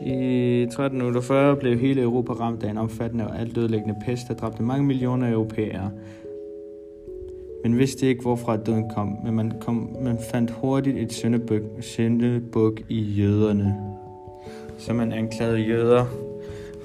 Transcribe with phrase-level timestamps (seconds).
[0.00, 4.62] I 1348 blev hele Europa ramt af en omfattende og alt ødelæggende pest, der dræbte
[4.62, 5.90] mange millioner europæere.
[7.62, 12.80] Man vidste ikke, hvorfra døden kom, men man, kom, man fandt hurtigt et syndebuk, syndebuk
[12.88, 13.76] i jøderne.
[14.78, 16.06] Så man anklagede jøder,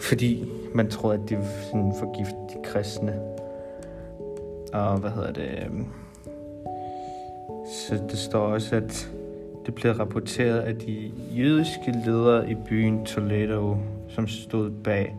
[0.02, 1.38] fordi man troede, at de
[1.72, 3.20] sådan forgiftede de kristne.
[4.73, 5.45] Og hvad hedder det?
[7.66, 9.12] Så det står også, at
[9.66, 13.78] det blev rapporteret af de jødiske ledere i byen Toledo,
[14.10, 15.16] som stod bag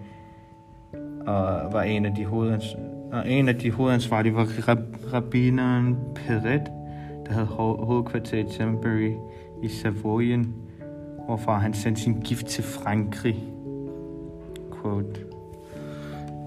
[1.26, 2.76] og var en af de hovedans
[3.12, 6.62] og en af de hovedansvarlige var rab- rabbineren Peret,
[7.26, 9.12] der havde ho- hovedkvarter i Tembury
[9.62, 10.54] i Savoyen,
[11.26, 13.44] hvorfra han sendte sin gift til Frankrig.
[14.82, 15.20] Quote.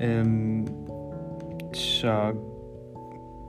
[0.01, 0.67] Øhm,
[1.73, 2.31] så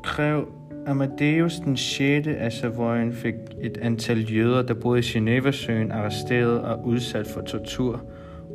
[0.03, 0.47] Grev
[0.87, 2.27] Amadeus den 6.
[2.27, 8.03] af Savoyen fik et antal jøder, der boede i Genevasøen, arresteret og udsat for tortur,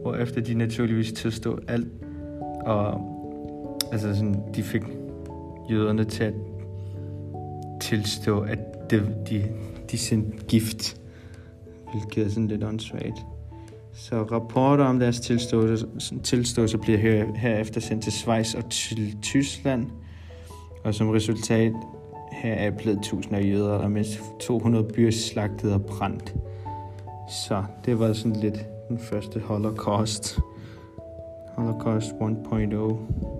[0.02, 1.88] hvorefter de naturligvis tilstod alt.
[2.66, 3.02] Og
[3.92, 4.82] altså sådan, de fik
[5.70, 6.34] jøderne til at
[7.82, 8.60] tilstå, at
[8.92, 9.44] de, de,
[9.92, 11.02] de sendte gift,
[11.92, 13.26] hvilket er sådan lidt åndssvagt.
[13.94, 15.88] Så rapporter om deres tilståelse,
[16.24, 19.86] tilståelse bliver her, herefter sendt til Schweiz og til Tyskland,
[20.84, 21.74] og som resultat
[22.36, 26.36] heraf blev tusinder af jøder, og mindst 200 byer slagtet og brændt.
[27.30, 30.40] Så det var sådan lidt den første holocaust.
[31.58, 33.35] Holocaust 1.0.